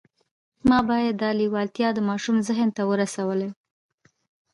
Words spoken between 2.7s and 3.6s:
ته ورسولای